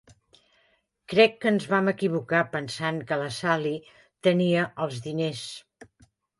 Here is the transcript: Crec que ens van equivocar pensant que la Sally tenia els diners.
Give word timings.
Crec 1.13 1.35
que 1.43 1.49
ens 1.55 1.67
van 1.73 1.91
equivocar 1.91 2.41
pensant 2.55 2.99
que 3.11 3.21
la 3.25 3.29
Sally 3.37 3.77
tenia 4.31 4.67
els 4.89 5.01
diners. 5.09 5.49